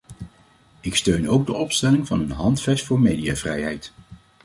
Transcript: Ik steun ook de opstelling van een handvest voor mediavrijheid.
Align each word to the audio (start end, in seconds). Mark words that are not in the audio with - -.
Ik 0.79 0.95
steun 0.95 1.29
ook 1.29 1.45
de 1.45 1.53
opstelling 1.53 2.07
van 2.07 2.19
een 2.19 2.31
handvest 2.31 2.85
voor 2.85 2.99
mediavrijheid. 2.99 3.93